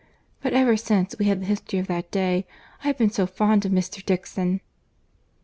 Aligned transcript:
—But 0.41 0.53
ever 0.53 0.77
since 0.77 1.13
we 1.19 1.25
had 1.25 1.41
the 1.41 1.45
history 1.45 1.77
of 1.77 1.85
that 1.85 2.09
day, 2.09 2.47
I 2.83 2.87
have 2.87 2.97
been 2.97 3.11
so 3.11 3.27
fond 3.27 3.65
of 3.67 3.71
Mr. 3.71 4.03
Dixon!" 4.03 4.61